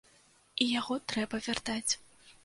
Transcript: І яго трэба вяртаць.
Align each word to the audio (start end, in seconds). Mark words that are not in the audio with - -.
І 0.63 0.69
яго 0.79 0.95
трэба 1.13 1.39
вяртаць. 1.49 1.93